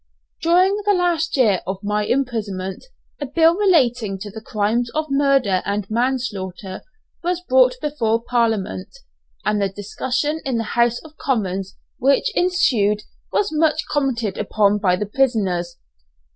During 0.41 0.81
the 0.83 0.95
last 0.95 1.37
year 1.37 1.61
of 1.67 1.83
my 1.83 2.05
imprisonment 2.07 2.85
a 3.21 3.27
bill 3.27 3.55
relating 3.55 4.17
to 4.21 4.31
the 4.31 4.41
crimes 4.41 4.89
of 4.95 5.05
murder 5.11 5.61
and 5.63 5.85
manslaughter 5.91 6.81
was 7.23 7.41
brought 7.41 7.75
before 7.81 8.19
Parliament, 8.23 8.89
and 9.45 9.61
the 9.61 9.69
discussion 9.69 10.41
in 10.43 10.57
the 10.57 10.63
House 10.73 10.97
of 11.03 11.17
Commons 11.17 11.77
which 11.99 12.35
ensued 12.35 13.03
was 13.31 13.51
much 13.51 13.83
commented 13.91 14.39
upon 14.39 14.79
by 14.79 14.95
the 14.95 15.05
prisoners. 15.05 15.77